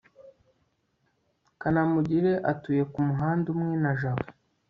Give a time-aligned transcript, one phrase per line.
[1.59, 4.25] kanamugire atuye kumuhanda umwe na jabo